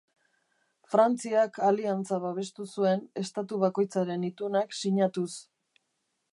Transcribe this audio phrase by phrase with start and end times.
[0.93, 5.31] Frantziak aliantza babestu zuen estatu bakoitzaren itunak sinatuz.